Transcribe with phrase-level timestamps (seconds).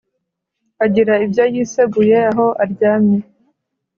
[0.85, 3.19] Agira ibyo yiseguye aho aryamye